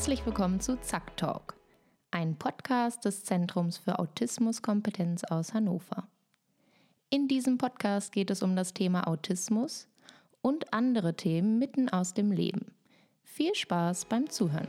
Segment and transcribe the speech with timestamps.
[0.00, 1.58] Herzlich willkommen zu Zack Talk,
[2.10, 6.08] ein Podcast des Zentrums für Autismuskompetenz aus Hannover.
[7.10, 9.88] In diesem Podcast geht es um das Thema Autismus
[10.40, 12.72] und andere Themen mitten aus dem Leben.
[13.24, 14.68] Viel Spaß beim Zuhören.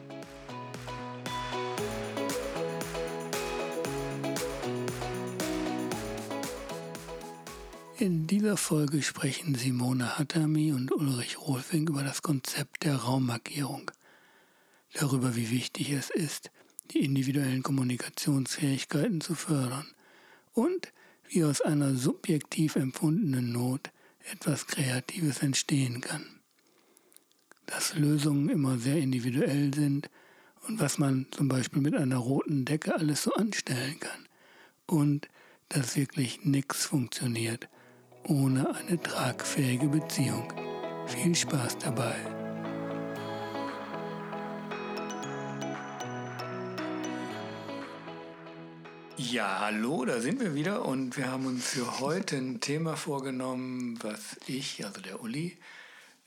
[7.98, 13.92] In dieser Folge sprechen Simone Hatami und Ulrich Rohlfink über das Konzept der Raummarkierung,
[14.94, 16.52] darüber, wie wichtig es ist,
[16.92, 19.88] die individuellen Kommunikationsfähigkeiten zu fördern
[20.54, 20.92] und
[21.28, 23.92] wie aus einer subjektiv empfundenen Not
[24.32, 26.26] etwas Kreatives entstehen kann.
[27.66, 30.10] Dass Lösungen immer sehr individuell sind
[30.68, 34.28] und was man zum Beispiel mit einer roten Decke alles so anstellen kann
[34.86, 35.30] und
[35.70, 37.70] dass wirklich nichts funktioniert
[38.28, 40.54] ohne eine tragfähige Beziehung.
[41.08, 42.16] Viel Spaß dabei.
[49.18, 54.00] Ja, hallo, da sind wir wieder und wir haben uns für heute ein Thema vorgenommen,
[54.02, 55.58] was ich, also der Uli,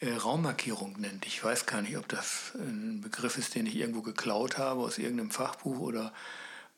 [0.00, 1.26] äh, Raummarkierung nennt.
[1.26, 4.98] Ich weiß gar nicht, ob das ein Begriff ist, den ich irgendwo geklaut habe aus
[4.98, 6.12] irgendeinem Fachbuch oder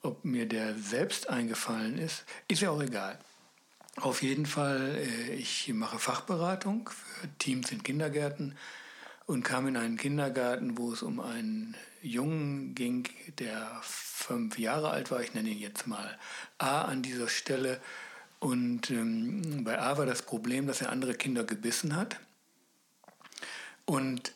[0.02, 2.24] ob mir der selbst eingefallen ist.
[2.48, 3.18] Ist ja auch egal.
[3.96, 8.56] Auf jeden Fall, äh, ich mache Fachberatung für Teams in Kindergärten
[9.26, 11.74] und kam in einen Kindergarten, wo es um einen
[12.06, 15.22] Jungen ging, der fünf Jahre alt war.
[15.22, 16.18] Ich nenne ihn jetzt mal
[16.58, 17.80] A an dieser Stelle.
[18.38, 22.20] Und ähm, bei A war das Problem, dass er andere Kinder gebissen hat.
[23.84, 24.32] Und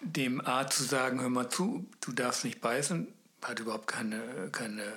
[0.00, 3.08] dem A zu sagen, hör mal zu, du darfst nicht beißen,
[3.42, 4.92] hat überhaupt keine, keine,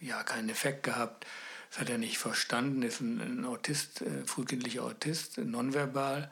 [0.00, 1.26] ja, keinen Effekt gehabt.
[1.70, 6.30] Das hat er nicht verstanden, ist ein, ein Autist, äh, frühkindlicher Autist, nonverbal.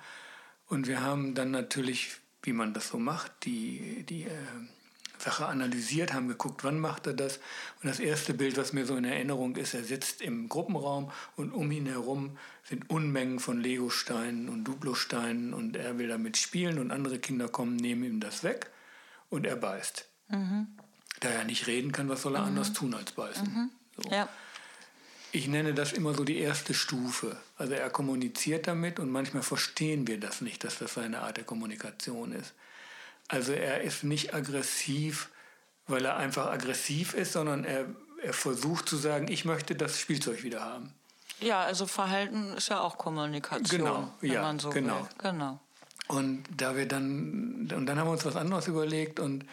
[0.67, 4.31] Und wir haben dann natürlich, wie man das so macht, die, die äh,
[5.19, 7.39] Sache analysiert, haben geguckt, wann macht er das.
[7.83, 11.53] Und das erste Bild, was mir so in Erinnerung ist, er sitzt im Gruppenraum und
[11.53, 16.91] um ihn herum sind Unmengen von Legosteinen und Duplosteinen und er will damit spielen und
[16.91, 18.71] andere Kinder kommen, nehmen ihm das weg
[19.31, 20.07] und er beißt.
[20.29, 20.69] Mhm.
[21.21, 22.49] Da er nicht reden kann, was soll er mhm.
[22.49, 23.45] anders tun als beißen?
[23.45, 23.71] Mhm.
[24.03, 24.11] So.
[24.11, 24.29] Ja.
[25.33, 27.37] Ich nenne das immer so die erste Stufe.
[27.57, 31.45] Also er kommuniziert damit und manchmal verstehen wir das nicht, dass das seine Art der
[31.45, 32.55] Kommunikation ist.
[33.29, 35.31] Also er ist nicht aggressiv,
[35.87, 37.87] weil er einfach aggressiv ist, sondern er,
[38.23, 40.93] er versucht zu sagen, ich möchte das Spielzeug wieder haben.
[41.41, 45.01] Ja, also Verhalten ist ja auch Kommunikation, genau, wenn ja, man so genau.
[45.01, 45.09] will.
[45.19, 45.61] Genau.
[46.07, 49.47] Und da wir dann und dann haben wir uns was anderes überlegt und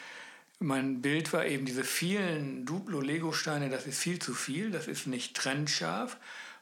[0.60, 5.36] mein Bild war eben diese vielen Duplo-Lego-Steine, das ist viel zu viel, das ist nicht
[5.36, 6.18] trennscharf.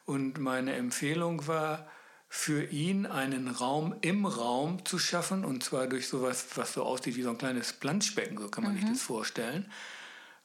[0.06, 1.86] Und meine Empfehlung war,
[2.32, 7.16] für ihn einen Raum im Raum zu schaffen, und zwar durch sowas, was so aussieht
[7.16, 8.82] wie so ein kleines Planschbecken, so kann man mhm.
[8.82, 9.70] sich das vorstellen.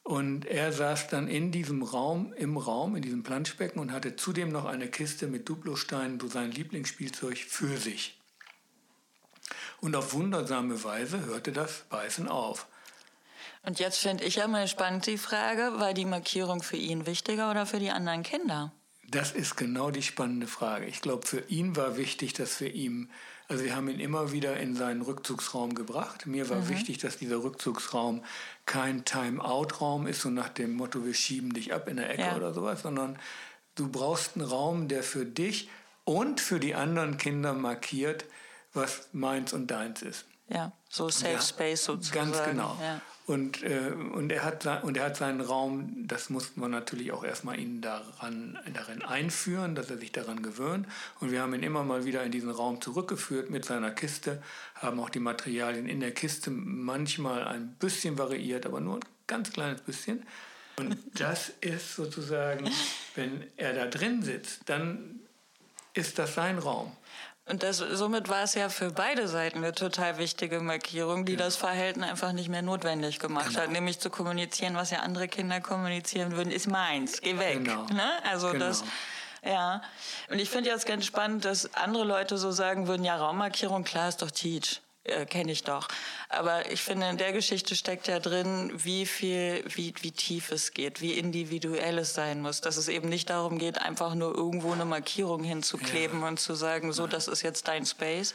[0.01, 4.49] Und er saß dann in diesem Raum, im Raum, in diesem Planschbecken und hatte zudem
[4.49, 8.19] noch eine Kiste mit Duplosteinen, so sein Lieblingsspielzeug, für sich.
[9.79, 12.67] Und auf wundersame Weise hörte das Beißen auf.
[13.63, 17.49] Und jetzt finde ich ja mal spannend die Frage, war die Markierung für ihn wichtiger
[17.49, 18.71] oder für die anderen Kinder?
[19.09, 20.85] Das ist genau die spannende Frage.
[20.85, 23.09] Ich glaube, für ihn war wichtig, dass wir ihm,
[23.47, 26.25] also wir haben ihn immer wieder in seinen Rückzugsraum gebracht.
[26.25, 26.69] Mir war mhm.
[26.69, 28.23] wichtig, dass dieser Rückzugsraum
[28.65, 32.35] kein Time-out-Raum ist, so nach dem Motto, wir schieben dich ab in der Ecke ja.
[32.35, 33.19] oder sowas, sondern
[33.75, 35.69] du brauchst einen Raum, der für dich
[36.03, 38.25] und für die anderen Kinder markiert,
[38.73, 40.25] was meins und deins ist.
[40.47, 42.31] Ja, so Safe ja, Space sozusagen.
[42.31, 42.77] Ganz genau.
[42.81, 43.01] Ja.
[43.27, 47.23] Und, äh, und, er hat, und er hat seinen Raum, das mussten wir natürlich auch
[47.23, 50.87] erstmal ihn daran, darin einführen, dass er sich daran gewöhnt.
[51.19, 54.43] Und wir haben ihn immer mal wieder in diesen Raum zurückgeführt mit seiner Kiste,
[54.75, 59.51] haben auch die Materialien in der Kiste manchmal ein bisschen variiert, aber nur ein ganz
[59.51, 60.23] kleines bisschen.
[60.77, 62.69] Und das ist sozusagen,
[63.15, 65.19] wenn er da drin sitzt, dann
[65.95, 66.91] ist das sein Raum.
[67.47, 71.37] Und das, somit war es ja für beide Seiten eine total wichtige Markierung, die ja.
[71.37, 73.59] das Verhalten einfach nicht mehr notwendig gemacht genau.
[73.61, 77.63] hat, nämlich zu kommunizieren, was ja andere Kinder kommunizieren würden, ist meins, geh weg.
[77.63, 77.85] Genau.
[77.85, 78.09] Ne?
[78.27, 78.65] Also genau.
[78.65, 78.83] das,
[79.43, 79.83] ja.
[80.29, 84.09] Und ich finde jetzt ganz spannend, dass andere Leute so sagen würden, ja, Raummarkierung, klar
[84.09, 85.87] ist doch Teach äh, kenne ich doch.
[86.29, 90.73] Aber ich finde, in der Geschichte steckt ja drin, wie viel, wie, wie tief es
[90.73, 92.61] geht, wie individuell es sein muss.
[92.61, 96.27] Dass es eben nicht darum geht, einfach nur irgendwo eine Markierung hinzukleben ja.
[96.27, 98.33] und zu sagen, so, das ist jetzt dein Space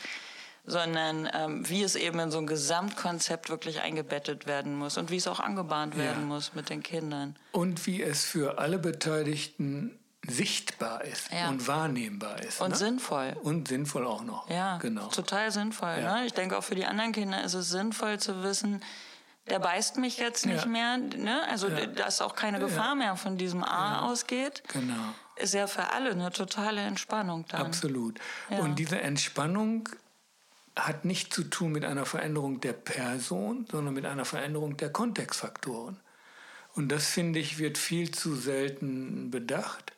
[0.67, 5.16] sondern ähm, wie es eben in so ein Gesamtkonzept wirklich eingebettet werden muss und wie
[5.16, 6.26] es auch angebahnt werden ja.
[6.26, 7.34] muss mit den Kindern.
[7.52, 11.49] Und wie es für alle Beteiligten sichtbar ist ja.
[11.49, 12.61] und wahrnehmbar ist.
[12.61, 12.76] Und ne?
[12.76, 13.37] sinnvoll.
[13.43, 14.49] Und sinnvoll auch noch.
[14.50, 15.08] Ja, genau.
[15.08, 15.99] Total sinnvoll.
[16.00, 16.20] Ja.
[16.20, 16.26] Ne?
[16.26, 18.82] Ich denke, auch für die anderen Kinder ist es sinnvoll zu wissen,
[19.49, 20.70] der beißt mich jetzt nicht ja.
[20.70, 21.43] mehr, ne?
[21.49, 21.87] also ja.
[21.87, 24.62] dass auch keine Gefahr mehr von diesem A ausgeht.
[24.69, 25.14] Genau.
[25.37, 27.66] Ist ja für alle eine totale Entspannung dann.
[27.66, 28.20] Absolut.
[28.50, 29.88] Und diese Entspannung
[30.76, 35.99] hat nicht zu tun mit einer Veränderung der Person, sondern mit einer Veränderung der Kontextfaktoren.
[36.75, 39.93] Und das, finde ich, wird viel zu selten bedacht,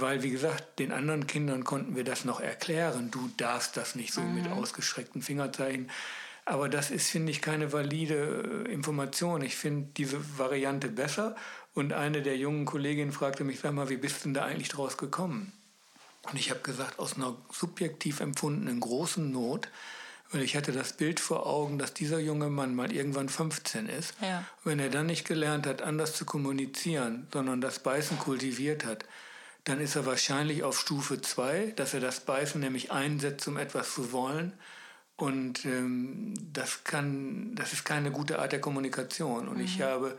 [0.00, 3.10] weil, wie gesagt, den anderen Kindern konnten wir das noch erklären.
[3.10, 4.34] Du darfst das nicht so mhm.
[4.34, 5.90] mit ausgestreckten Fingerzeichen.
[6.44, 9.42] Aber das ist, finde ich, keine valide äh, Information.
[9.42, 11.34] Ich finde diese Variante besser.
[11.74, 14.68] Und eine der jungen Kolleginnen fragte mich, sag mal, wie bist du denn da eigentlich
[14.68, 15.52] draus gekommen?
[16.30, 19.68] Und ich habe gesagt, aus einer subjektiv empfundenen großen Not,
[20.30, 24.14] weil ich hatte das Bild vor Augen, dass dieser junge Mann mal irgendwann 15 ist.
[24.20, 24.44] Ja.
[24.64, 29.04] Wenn er dann nicht gelernt hat, anders zu kommunizieren, sondern das Beißen kultiviert hat,
[29.66, 33.94] dann ist er wahrscheinlich auf Stufe 2, dass er das Beißen nämlich einsetzt, um etwas
[33.94, 34.52] zu wollen.
[35.16, 39.48] Und ähm, das, kann, das ist keine gute Art der Kommunikation.
[39.48, 39.64] Und mhm.
[39.64, 40.16] ich habe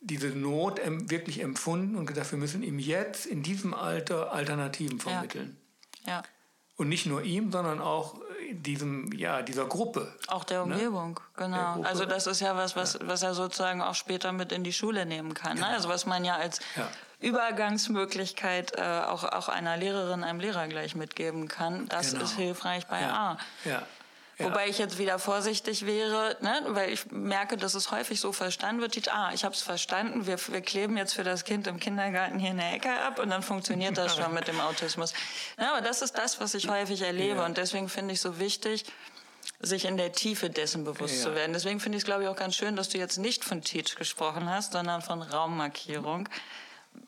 [0.00, 5.56] diese Not wirklich empfunden und gedacht, wir müssen ihm jetzt in diesem Alter Alternativen vermitteln.
[6.04, 6.14] Ja.
[6.14, 6.22] ja.
[6.74, 8.16] Und nicht nur ihm, sondern auch
[8.50, 10.12] diesem, ja, dieser Gruppe.
[10.26, 10.74] Auch der ne?
[10.74, 11.20] Umgebung, ne?
[11.36, 11.76] genau.
[11.78, 13.00] Der also das ist ja was, was, ja.
[13.06, 15.54] was er sozusagen auch später mit in die Schule nehmen kann.
[15.54, 15.68] Genau.
[15.68, 15.72] Ne?
[15.74, 16.90] Also was man ja als ja.
[17.22, 21.88] Übergangsmöglichkeit äh, auch, auch einer Lehrerin, einem Lehrer gleich mitgeben kann.
[21.88, 22.24] Das genau.
[22.24, 23.38] ist hilfreich bei A.
[23.64, 23.82] Ja.
[24.38, 24.46] Ja.
[24.46, 26.62] Wobei ich jetzt wieder vorsichtig wäre, ne?
[26.68, 29.12] weil ich merke, dass es häufig so verstanden wird.
[29.12, 32.50] Ah, ich habe es verstanden, wir, wir kleben jetzt für das Kind im Kindergarten hier
[32.50, 35.12] eine Ecke ab und dann funktioniert das schon mit dem Autismus.
[35.58, 37.44] Ja, aber das ist das, was ich häufig erlebe ja.
[37.44, 38.84] und deswegen finde ich so wichtig,
[39.60, 41.22] sich in der Tiefe dessen bewusst ja.
[41.22, 41.52] zu werden.
[41.52, 43.94] Deswegen finde ich es, glaube ich, auch ganz schön, dass du jetzt nicht von Teach
[43.96, 46.28] gesprochen hast, sondern von Raummarkierung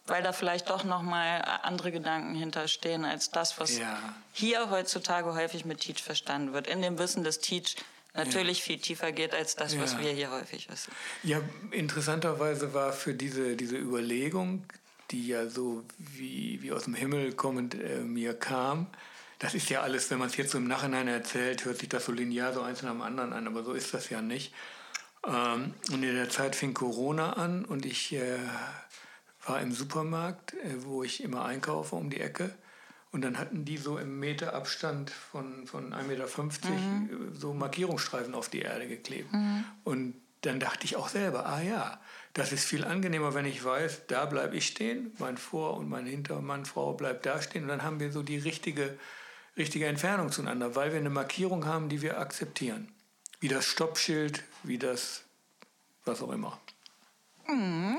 [0.06, 3.98] weil da vielleicht doch noch mal andere Gedanken hinterstehen als das, was ja.
[4.32, 6.66] hier heutzutage häufig mit Teach verstanden wird.
[6.66, 7.76] In dem Wissen, dass Teach
[8.14, 8.64] natürlich ja.
[8.64, 10.00] viel tiefer geht als das, was ja.
[10.00, 10.92] wir hier häufig wissen.
[11.22, 11.40] Ja,
[11.70, 14.64] interessanterweise war für diese, diese Überlegung,
[15.10, 18.86] die ja so wie, wie aus dem Himmel kommend äh, mir kam,
[19.38, 22.06] das ist ja alles, wenn man es jetzt so im Nachhinein erzählt, hört sich das
[22.06, 24.54] so linear so eins nach dem anderen an, aber so ist das ja nicht.
[25.26, 28.38] Ähm, und in der Zeit fing Corona an und ich äh,
[29.46, 32.54] war im Supermarkt, äh, wo ich immer einkaufe um die Ecke.
[33.12, 37.32] Und dann hatten die so im Meterabstand von, von 1,50 Meter mhm.
[37.32, 39.32] Äh, so Markierungsstreifen auf die Erde geklebt.
[39.32, 39.64] Mhm.
[39.84, 42.00] Und dann dachte ich auch selber, ah ja,
[42.34, 46.06] das ist viel angenehmer, wenn ich weiß, da bleibe ich stehen, mein Vor- und mein
[46.06, 47.62] Hintermann, Frau bleibt da stehen.
[47.62, 48.98] Und dann haben wir so die richtige,
[49.56, 52.88] richtige Entfernung zueinander, weil wir eine Markierung haben, die wir akzeptieren.
[53.40, 55.22] Wie das Stoppschild, wie das
[56.04, 56.58] was auch immer.
[57.48, 57.98] Mhm.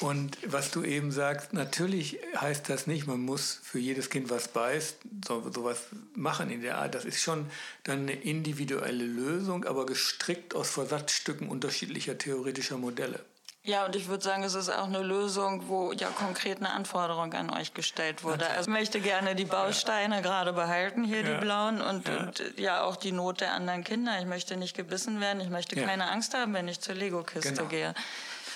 [0.00, 4.48] Und was du eben sagst, natürlich heißt das nicht, man muss für jedes Kind, was
[4.48, 5.82] beißt, so, sowas
[6.14, 6.94] machen in der Art.
[6.94, 7.46] Das ist schon
[7.84, 13.20] dann eine individuelle Lösung, aber gestrickt aus Versatzstücken unterschiedlicher theoretischer Modelle.
[13.66, 17.32] Ja, und ich würde sagen, es ist auch eine Lösung, wo ja konkret eine Anforderung
[17.32, 18.46] an euch gestellt wurde.
[18.46, 20.20] Also ich möchte gerne die Bausteine ja.
[20.20, 21.32] gerade behalten, hier ja.
[21.34, 22.16] die blauen, und ja.
[22.18, 22.82] und ja.
[22.82, 24.18] auch die Not der anderen Kinder.
[24.20, 27.68] Ich möchte nicht gebissen werden, ich möchte keine Angst haben, wenn ich zur Lego-Kiste genau.
[27.68, 27.94] gehe.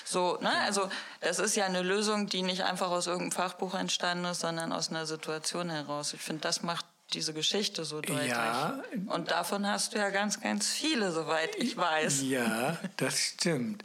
[0.09, 0.49] So, ne?
[0.61, 0.89] Also
[1.21, 4.89] das ist ja eine Lösung, die nicht einfach aus irgendeinem Fachbuch entstanden ist, sondern aus
[4.89, 6.13] einer Situation heraus.
[6.13, 8.29] Ich finde, das macht diese Geschichte so deutlich.
[8.29, 8.79] Ja.
[9.05, 12.23] Und davon hast du ja ganz, ganz viele, soweit ich weiß.
[12.23, 13.83] Ja, das stimmt.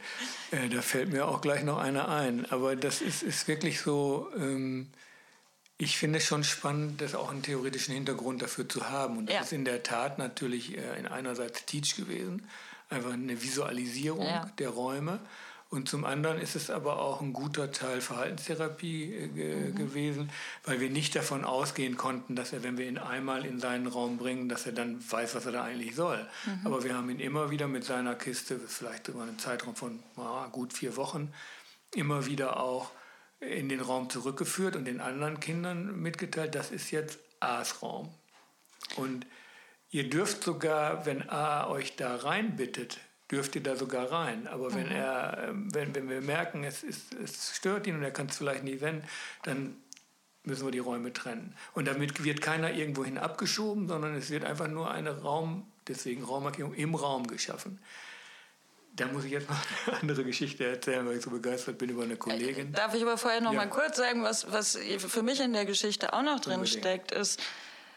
[0.49, 2.49] Äh, da fällt mir auch gleich noch einer ein.
[2.51, 4.27] Aber das ist, ist wirklich so.
[4.35, 4.91] Ähm,
[5.77, 9.17] ich finde es schon spannend, das auch einen theoretischen Hintergrund dafür zu haben.
[9.17, 9.41] Und das ja.
[9.41, 12.47] ist in der Tat natürlich äh, in einerseits Teach gewesen,
[12.89, 14.49] einfach eine Visualisierung ja.
[14.57, 15.19] der Räume.
[15.75, 19.75] Und zum anderen ist es aber auch ein guter Teil Verhaltenstherapie äh, mhm.
[19.75, 20.31] gewesen,
[20.63, 24.17] weil wir nicht davon ausgehen konnten, dass er, wenn wir ihn einmal in seinen Raum
[24.17, 26.25] bringen, dass er dann weiß, was er da eigentlich soll.
[26.45, 26.61] Mhm.
[26.63, 30.47] Aber wir haben ihn immer wieder mit seiner Kiste, vielleicht über einen Zeitraum von ah,
[30.49, 31.33] gut vier Wochen,
[31.93, 32.91] immer wieder auch
[33.41, 38.13] in den Raum zurückgeführt und den anderen Kindern mitgeteilt, das ist jetzt A's Raum.
[38.95, 39.27] Und
[39.89, 42.97] ihr dürft sogar, wenn A euch da reinbittet,
[43.31, 44.47] dürfte da sogar rein.
[44.47, 44.95] Aber wenn, mhm.
[44.95, 48.37] er, ähm, wenn, wenn wir merken, es, ist, es stört ihn und er kann es
[48.37, 49.07] vielleicht nicht wenden,
[49.43, 49.75] dann
[50.43, 51.55] müssen wir die Räume trennen.
[51.73, 56.73] Und damit wird keiner irgendwohin abgeschoben, sondern es wird einfach nur eine Raum, deswegen Raummarkierung
[56.75, 57.79] im Raum geschaffen.
[58.95, 62.03] Da muss ich jetzt noch eine andere Geschichte erzählen, weil ich so begeistert bin über
[62.03, 62.71] eine Kollegin.
[62.71, 63.57] Darf ich aber vorher noch ja.
[63.57, 66.79] mal kurz sagen, was, was für mich in der Geschichte auch noch drin Unbedingt.
[66.79, 67.41] steckt, ist,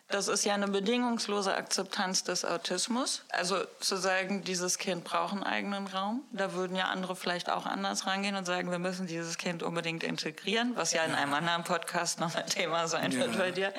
[0.08, 3.24] das ist ja eine bedingungslose Akzeptanz des Autismus.
[3.28, 6.22] Also zu sagen, dieses Kind braucht einen eigenen Raum.
[6.32, 10.02] Da würden ja andere vielleicht auch anders rangehen und sagen, wir müssen dieses Kind unbedingt
[10.02, 13.72] integrieren, was ja in einem anderen Podcast noch ein Thema sein wird bei dir.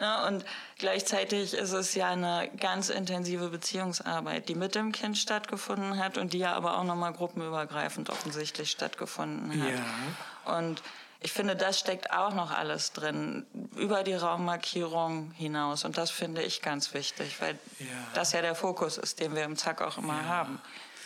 [0.00, 0.26] Ne?
[0.26, 0.44] Und
[0.78, 6.32] gleichzeitig ist es ja eine ganz intensive Beziehungsarbeit, die mit dem Kind stattgefunden hat und
[6.32, 9.70] die ja aber auch nochmal gruppenübergreifend offensichtlich stattgefunden hat.
[9.70, 10.58] Ja.
[10.58, 10.82] Und
[11.20, 13.46] ich finde, das steckt auch noch alles drin,
[13.76, 15.84] über die Raummarkierung hinaus.
[15.84, 17.86] Und das finde ich ganz wichtig, weil ja.
[18.14, 20.60] das ja der Fokus ist, den wir im Zack auch immer ja, haben.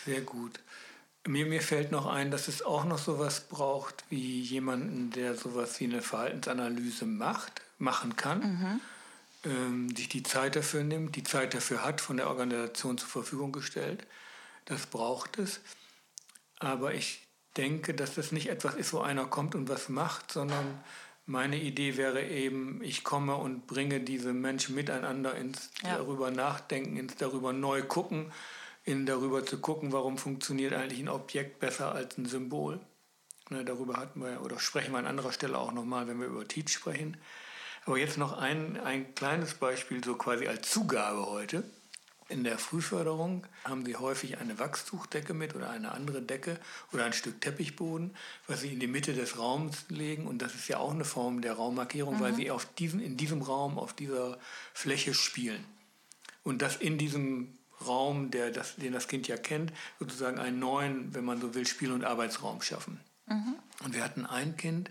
[0.05, 0.59] Sehr gut.
[1.27, 5.79] Mir, mir fällt noch ein, dass es auch noch sowas braucht wie jemanden, der sowas
[5.79, 8.81] wie eine Verhaltensanalyse macht, machen kann, mhm.
[9.45, 13.51] ähm, sich die Zeit dafür nimmt, die Zeit dafür hat, von der Organisation zur Verfügung
[13.51, 14.05] gestellt.
[14.65, 15.61] Das braucht es.
[16.59, 17.27] Aber ich
[17.57, 20.83] denke, dass das nicht etwas ist, wo einer kommt und was macht, sondern
[21.25, 25.97] meine Idee wäre eben, ich komme und bringe diese Menschen miteinander ins ja.
[25.97, 28.31] darüber nachdenken, ins darüber neu gucken,
[28.83, 32.79] in darüber zu gucken, warum funktioniert eigentlich ein Objekt besser als ein Symbol.
[33.49, 36.47] Ne, darüber hatten wir oder sprechen wir an anderer Stelle auch nochmal, wenn wir über
[36.47, 37.17] Teach sprechen.
[37.85, 41.63] Aber jetzt noch ein, ein kleines Beispiel, so quasi als Zugabe heute.
[42.31, 46.57] In der Frühförderung haben sie häufig eine Wachstuchdecke mit oder eine andere Decke
[46.93, 48.15] oder ein Stück Teppichboden,
[48.47, 50.27] was sie in die Mitte des Raums legen.
[50.27, 52.19] Und das ist ja auch eine Form der Raummarkierung, mhm.
[52.21, 54.37] weil sie auf diesen, in diesem Raum, auf dieser
[54.73, 55.63] Fläche spielen.
[56.43, 61.13] Und das in diesem Raum, der das, den das Kind ja kennt, sozusagen einen neuen,
[61.13, 63.01] wenn man so will, Spiel- und Arbeitsraum schaffen.
[63.27, 63.55] Mhm.
[63.83, 64.89] Und wir hatten ein Kind,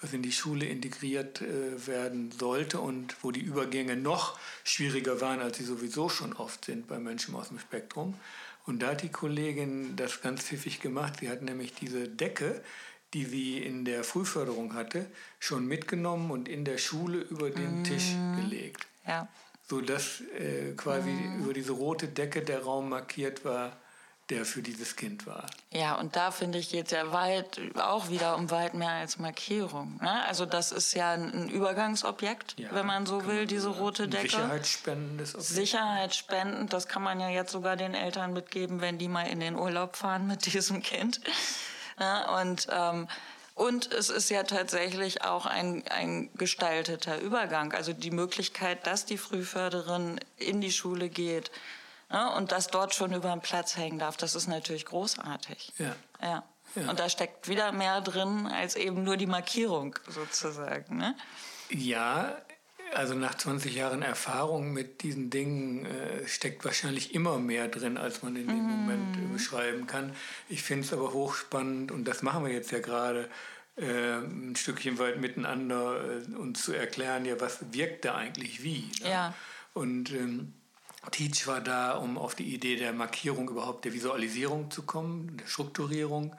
[0.00, 5.40] was in die Schule integriert äh, werden sollte und wo die Übergänge noch schwieriger waren,
[5.40, 8.14] als sie sowieso schon oft sind bei Menschen aus dem Spektrum.
[8.66, 11.18] Und da hat die Kollegin das ganz pfiffig gemacht.
[11.20, 12.62] Sie hat nämlich diese Decke,
[13.14, 15.06] die sie in der Frühförderung hatte,
[15.38, 17.84] schon mitgenommen und in der Schule über den mm.
[17.84, 18.86] Tisch gelegt.
[19.06, 19.28] Ja.
[19.68, 21.42] Sodass äh, quasi mm.
[21.42, 23.76] über diese rote Decke der Raum markiert war,
[24.30, 25.46] der für dieses Kind war.
[25.72, 29.98] Ja, und da finde ich jetzt ja weit auch wieder um weit mehr als Markierung.
[30.00, 30.24] Ne?
[30.24, 34.30] Also das ist ja ein Übergangsobjekt, ja, wenn man so will, diese rote Decke.
[34.30, 35.48] Sicherheitsspendendes Objekt.
[35.48, 39.56] Sicherheitsspendend, das kann man ja jetzt sogar den Eltern mitgeben, wenn die mal in den
[39.56, 41.20] Urlaub fahren mit diesem Kind.
[41.98, 42.40] Ja, ne?
[42.40, 43.08] und ähm,
[43.56, 47.74] und es ist ja tatsächlich auch ein, ein gestalteter Übergang.
[47.74, 51.50] Also die Möglichkeit, dass die Frühförderin in die Schule geht,
[52.10, 55.72] ja, und das dort schon über den Platz hängen darf, das ist natürlich großartig.
[55.78, 55.96] Ja.
[56.20, 56.42] ja.
[56.74, 56.90] ja.
[56.90, 60.96] Und da steckt wieder mehr drin als eben nur die Markierung sozusagen.
[60.96, 61.14] Ne?
[61.70, 62.36] Ja,
[62.94, 68.22] also nach 20 Jahren Erfahrung mit diesen Dingen äh, steckt wahrscheinlich immer mehr drin, als
[68.22, 68.70] man in dem mm.
[68.70, 70.12] Moment äh, beschreiben kann.
[70.48, 73.28] Ich finde es aber hochspannend und das machen wir jetzt ja gerade.
[73.76, 78.90] Äh, ein Stückchen weit miteinander äh, uns zu erklären, ja, was wirkt da eigentlich wie.
[79.02, 79.10] Ne?
[79.10, 79.34] Ja.
[79.72, 80.52] Und ähm,
[81.10, 85.46] Teach war da, um auf die Idee der Markierung überhaupt der Visualisierung zu kommen, der
[85.46, 86.36] Strukturierung.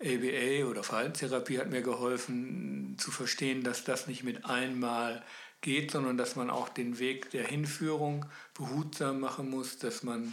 [0.00, 5.24] ABA oder Verhaltenstherapie hat mir geholfen zu verstehen, dass das nicht mit einmal
[5.60, 8.24] geht, sondern dass man auch den Weg der Hinführung
[8.54, 10.32] behutsam machen muss, dass man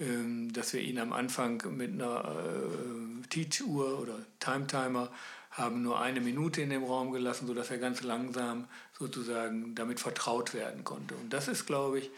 [0.00, 5.10] ähm, dass wir ihn am Anfang mit einer äh, Teach-Uhr oder Time-Timer
[5.50, 10.54] haben nur eine Minute in dem Raum gelassen, sodass er ganz langsam sozusagen damit vertraut
[10.54, 11.16] werden konnte.
[11.16, 12.10] Und das ist, glaube ich,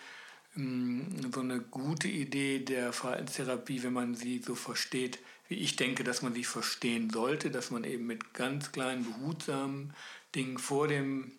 [0.55, 6.23] so eine gute Idee der Verhaltenstherapie, wenn man sie so versteht, wie ich denke, dass
[6.23, 9.95] man sie verstehen sollte, dass man eben mit ganz kleinen, behutsamen
[10.35, 11.33] Dingen vor dem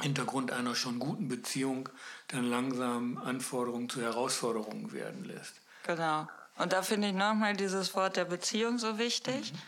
[0.00, 1.88] Hintergrund einer schon guten Beziehung
[2.28, 5.54] dann langsam Anforderungen zu Herausforderungen werden lässt.
[5.84, 6.28] Genau.
[6.58, 9.52] Und da finde ich nochmal dieses Wort der Beziehung so wichtig.
[9.52, 9.58] Mhm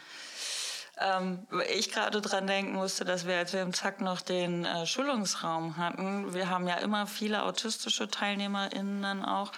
[1.01, 4.87] ähm, ich gerade dran denken musste, dass wir, als wir im Zack noch den äh,
[4.87, 9.53] Schulungsraum hatten, wir haben ja immer viele autistische TeilnehmerInnen dann auch.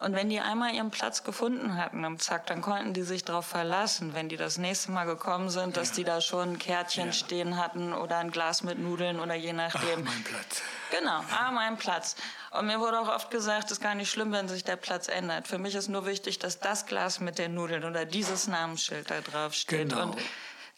[0.00, 3.46] Und wenn die einmal ihren Platz gefunden hatten im Zack, dann konnten die sich darauf
[3.46, 5.94] verlassen, wenn die das nächste Mal gekommen sind, dass ja.
[5.96, 7.12] die da schon ein Kärtchen ja.
[7.12, 10.06] stehen hatten oder ein Glas mit Nudeln oder je nachdem.
[10.06, 10.62] Ach, mein Platz.
[10.92, 12.14] Genau, ah, mein Platz.
[12.52, 15.08] Und mir wurde auch oft gesagt, es ist gar nicht schlimm, wenn sich der Platz
[15.08, 15.48] ändert.
[15.48, 19.20] Für mich ist nur wichtig, dass das Glas mit den Nudeln oder dieses Namensschild da
[19.20, 19.90] drauf steht.
[19.90, 20.02] Genau.
[20.04, 20.16] Und,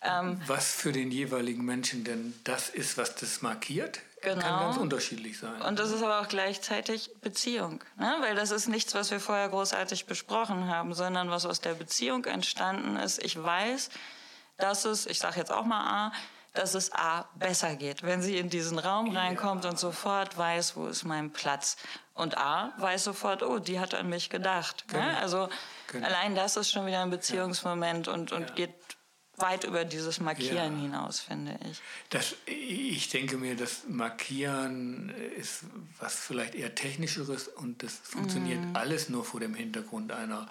[0.00, 4.40] ähm, was für den jeweiligen Menschen denn das ist, was das markiert, genau.
[4.40, 5.60] kann ganz unterschiedlich sein.
[5.62, 7.82] Und das ist aber auch gleichzeitig Beziehung.
[7.98, 8.16] Ne?
[8.20, 12.24] Weil das ist nichts, was wir vorher großartig besprochen haben, sondern was aus der Beziehung
[12.24, 13.22] entstanden ist.
[13.22, 13.90] Ich weiß,
[14.58, 16.12] dass es, ich sage jetzt auch mal A,
[16.52, 19.70] dass es A besser geht, wenn sie in diesen Raum reinkommt ja.
[19.70, 21.76] und sofort weiß, wo ist mein Platz.
[22.14, 24.84] Und A weiß sofort, oh, die hat an mich gedacht.
[24.88, 24.98] Ne?
[24.98, 25.12] Genau.
[25.12, 25.18] Ne?
[25.18, 25.48] Also
[25.86, 26.06] genau.
[26.06, 28.54] allein das ist schon wieder ein Beziehungsmoment und, und ja.
[28.54, 28.74] geht
[29.40, 30.82] weit über dieses Markieren ja.
[30.82, 31.80] hinaus, finde ich.
[32.10, 35.64] Das, ich denke mir, das Markieren ist
[35.98, 38.76] was vielleicht eher technischeres und das funktioniert mm.
[38.76, 40.48] alles nur vor dem Hintergrund einer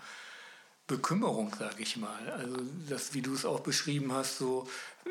[0.90, 2.30] Bekümmerung, sage ich mal.
[2.32, 2.58] Also
[2.90, 4.68] das, wie du es auch beschrieben hast, so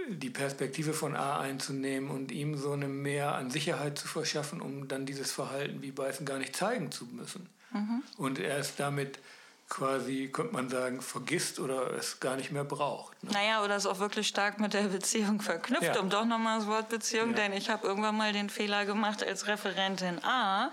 [0.08, 4.88] die Perspektive von A einzunehmen und ihm so eine mehr an Sicherheit zu verschaffen, um
[4.88, 7.49] dann dieses Verhalten wie Beißen gar nicht zeigen zu müssen.
[7.73, 8.02] Mhm.
[8.16, 9.20] Und er ist damit
[9.69, 13.23] quasi, könnte man sagen, vergisst oder es gar nicht mehr braucht.
[13.23, 13.33] Ne?
[13.33, 16.01] Naja, oder es auch wirklich stark mit der Beziehung verknüpft, ja.
[16.01, 17.37] um doch nochmal das Wort Beziehung, ja.
[17.37, 20.71] denn ich habe irgendwann mal den Fehler gemacht als Referentin A,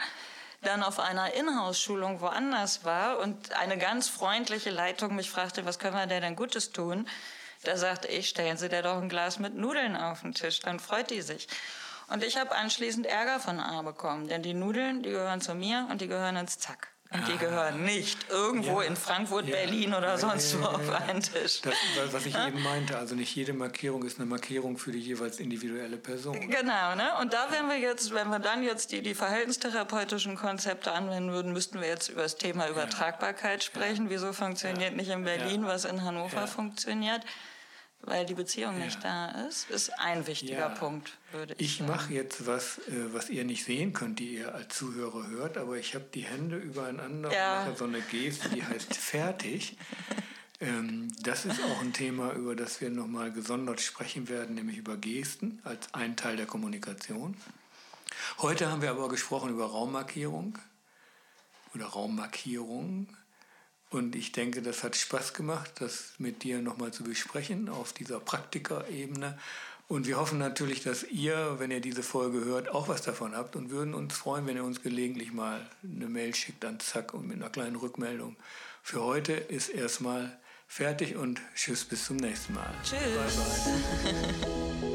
[0.62, 5.96] dann auf einer Inhouse-Schulung woanders war und eine ganz freundliche Leitung mich fragte, was können
[5.96, 7.08] wir denn Gutes tun?
[7.64, 10.80] Da sagte ich, stellen Sie dir doch ein Glas mit Nudeln auf den Tisch, dann
[10.80, 11.48] freut die sich.
[12.08, 15.88] Und ich habe anschließend Ärger von A bekommen, denn die Nudeln, die gehören zu mir
[15.90, 16.95] und die gehören ins Zack.
[17.16, 18.88] Und die gehören nicht irgendwo ja.
[18.88, 19.56] in Frankfurt, ja.
[19.56, 21.62] Berlin oder ja, sonst wo auf einen Tisch.
[21.62, 21.76] Das,
[22.12, 25.98] was ich eben meinte, also nicht jede Markierung ist eine Markierung für die jeweils individuelle
[25.98, 26.40] Person.
[26.50, 27.12] Genau, ne?
[27.22, 31.54] Und da wären wir jetzt, wenn wir dann jetzt die, die verhaltenstherapeutischen Konzepte anwenden würden,
[31.54, 34.10] müssten wir jetzt über das Thema Übertragbarkeit sprechen.
[34.10, 37.22] Wieso funktioniert nicht in Berlin, was in Hannover funktioniert?
[38.06, 38.86] Weil die Beziehung ja.
[38.86, 40.70] nicht da ist, ist ein wichtiger ja.
[40.70, 44.54] Punkt, würde ich, ich mache jetzt was, äh, was ihr nicht sehen könnt, die ihr
[44.54, 47.62] als Zuhörer hört, aber ich habe die Hände übereinander ja.
[47.62, 49.78] und mache so eine Geste, die heißt fertig.
[50.62, 54.98] Ähm, das ist auch ein Thema, über das wir nochmal gesondert sprechen werden, nämlich über
[54.98, 57.36] Gesten als ein Teil der Kommunikation.
[58.40, 60.58] Heute haben wir aber gesprochen über Raummarkierung
[61.74, 63.08] oder Raummarkierung.
[63.90, 68.20] Und ich denke, das hat Spaß gemacht, das mit dir nochmal zu besprechen auf dieser
[68.20, 69.38] Praktikerebene.
[69.88, 73.56] Und wir hoffen natürlich, dass ihr, wenn ihr diese Folge hört, auch was davon habt
[73.56, 77.28] und würden uns freuen, wenn ihr uns gelegentlich mal eine Mail schickt an Zack und
[77.28, 78.36] mit einer kleinen Rückmeldung.
[78.82, 82.74] Für heute ist erstmal fertig und tschüss, bis zum nächsten Mal.
[82.84, 83.00] Tschüss.
[83.00, 84.92] Bye, bye.